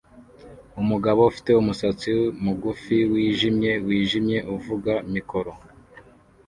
Umugabo 0.81 1.19
ufite 1.31 1.49
umusatsi 1.61 2.09
mugufi 2.43 2.97
wijimye 3.11 3.71
wijimye 3.87 4.37
uvuga 4.55 4.93
mikoro 5.13 5.51